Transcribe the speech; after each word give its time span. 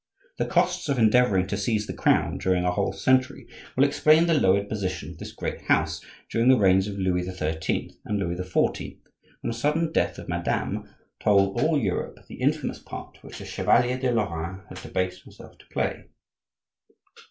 The 0.39 0.47
costs 0.47 0.89
of 0.89 0.97
endeavoring 0.97 1.45
to 1.45 1.55
seize 1.55 1.85
the 1.85 1.93
crown 1.93 2.39
during 2.39 2.65
a 2.65 2.71
whole 2.71 2.91
century 2.91 3.45
will 3.75 3.83
explain 3.83 4.25
the 4.25 4.33
lowered 4.33 4.67
position 4.67 5.11
of 5.11 5.19
this 5.19 5.31
great 5.31 5.61
house 5.65 6.03
during 6.31 6.49
the 6.49 6.57
reigns 6.57 6.87
of 6.87 6.97
Louis 6.97 7.21
XIII. 7.21 7.91
and 8.05 8.17
Louis 8.17 8.33
XIV., 8.35 8.97
when 9.41 9.51
the 9.51 9.53
sudden 9.53 9.91
death 9.91 10.17
of 10.17 10.27
MADAME 10.27 10.85
told 11.19 11.61
all 11.61 11.77
Europe 11.77 12.25
the 12.27 12.41
infamous 12.41 12.79
part 12.79 13.19
which 13.21 13.41
a 13.41 13.45
Chevalier 13.45 13.99
de 13.99 14.11
Lorraine 14.11 14.63
had 14.69 14.79
debased 14.81 15.21
himself 15.21 15.59
to 15.59 15.67
play. 15.67 16.05